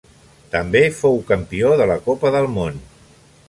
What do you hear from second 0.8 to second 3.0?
fou campió de la Copa del Món.